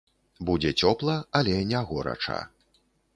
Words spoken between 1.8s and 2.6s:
горача.